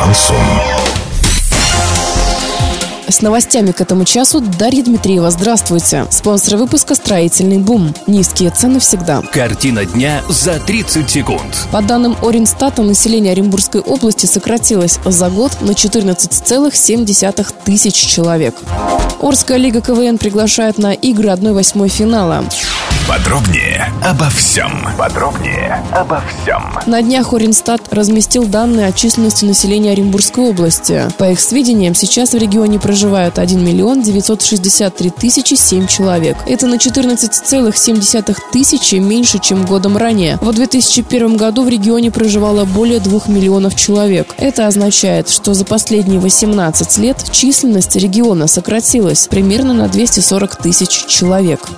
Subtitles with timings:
[0.00, 0.36] Шансон.
[3.06, 5.30] С новостями к этому часу Дарья Дмитриева.
[5.30, 6.06] Здравствуйте.
[6.10, 7.94] Спонсор выпуска «Строительный бум».
[8.06, 9.20] Низкие цены всегда.
[9.20, 11.66] Картина дня за 30 секунд.
[11.70, 18.54] По данным Оренстата, население Оренбургской области сократилось за год на 14,7 тысяч человек.
[19.20, 22.44] Орская лига КВН приглашает на игры 1-8 финала.
[23.10, 24.86] Подробнее обо всем.
[24.96, 26.62] Подробнее обо всем.
[26.86, 31.02] На днях Оренстат разместил данные о численности населения Оренбургской области.
[31.18, 36.36] По их сведениям, сейчас в регионе проживают 1 миллион 963 тысячи 7 человек.
[36.46, 40.38] Это на 14,7 тысячи меньше, чем годом ранее.
[40.40, 44.36] В 2001 году в регионе проживало более 2 миллионов человек.
[44.38, 51.68] Это означает, что за последние 18 лет численность региона сократилась примерно на 240 тысяч человек.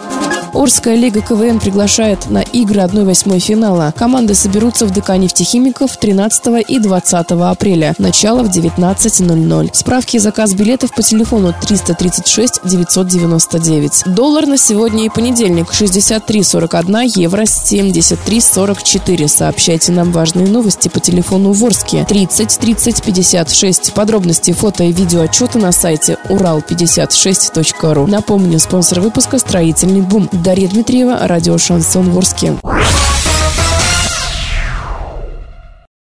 [0.54, 3.94] Орская лига КВН приглашает на игры 1-8 финала.
[3.96, 7.94] Команды соберутся в ДК нефтехимиков 13 и 20 апреля.
[7.98, 9.70] Начало в 19.00.
[9.72, 14.02] Справки и заказ билетов по телефону 336 999.
[14.14, 19.28] Доллар на сегодня и понедельник 63.41, евро 73.44.
[19.28, 23.94] Сообщайте нам важные новости по телефону Ворске 30 30 56.
[23.94, 28.06] Подробности фото и видео отчеты на сайте урал56.ру.
[28.06, 30.28] Напомню, спонсор выпуска «Строительный бум».
[30.42, 32.54] Дарья Дмитриева, радио «Шансон Ворске».